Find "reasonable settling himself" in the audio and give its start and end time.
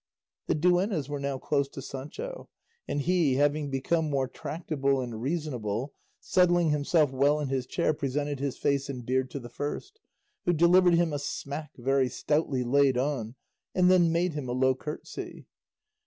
5.21-7.11